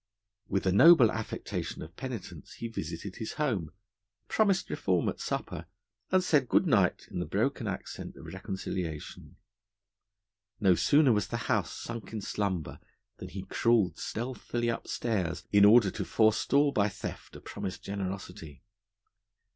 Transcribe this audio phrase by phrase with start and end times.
[0.47, 3.69] With a noble affectation of penitence he visited his home;
[4.27, 5.67] promised reform at supper;
[6.09, 9.35] and said good night in the broken accent of reconciliation.
[10.59, 12.79] No sooner was the house sunk in slumber
[13.17, 18.63] than he crawled stealthily upstairs in order to forestall by theft a promised generosity.